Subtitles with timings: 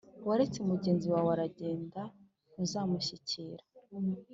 [0.27, 2.01] waretse mugenzi wawe aragenda,
[2.51, 3.63] ntuzamushyikira.